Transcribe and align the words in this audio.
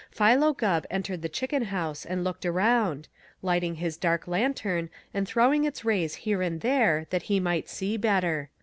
Philo 0.09 0.51
Gubb 0.51 0.87
entered 0.89 1.21
the 1.21 1.29
chicken 1.29 1.65
house 1.65 2.07
and 2.07 2.23
looked 2.23 2.43
around, 2.43 3.07
lighting 3.43 3.75
his 3.75 3.97
dark 3.97 4.27
lantern 4.27 4.89
and 5.13 5.27
throwing 5.27 5.63
its 5.63 5.85
rays 5.85 6.15
here 6.25 6.41
and 6.41 6.61
there 6.61 7.05
that 7.11 7.21
he 7.29 7.39
might 7.39 7.69
see 7.69 7.97
better. 7.97 8.49